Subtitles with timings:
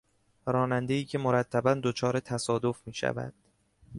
[0.45, 3.33] رانندهای که مرتبا دچار تصادف میشود